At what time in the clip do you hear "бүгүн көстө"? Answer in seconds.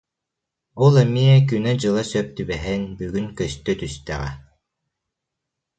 2.97-3.73